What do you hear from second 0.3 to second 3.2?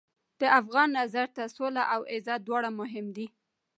د افغان نظر ته سوله او عزت دواړه مهم